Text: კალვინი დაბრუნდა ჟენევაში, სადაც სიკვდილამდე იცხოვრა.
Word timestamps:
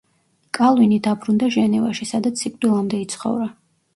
კალვინი 0.57 0.97
დაბრუნდა 1.07 1.49
ჟენევაში, 1.57 2.09
სადაც 2.13 2.43
სიკვდილამდე 2.45 3.05
იცხოვრა. 3.05 3.49